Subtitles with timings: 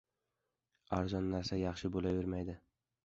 [0.99, 2.57] •Arzon narsa yaxshi bo‘lavermaydi.